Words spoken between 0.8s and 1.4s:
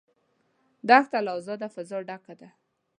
دښته له